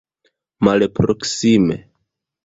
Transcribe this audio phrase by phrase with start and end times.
[0.65, 1.75] malproksime